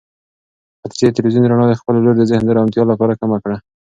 [0.81, 3.57] خدیجې د تلویزون رڼا د خپلې لور د ذهن د ارامتیا لپاره کمه کړه.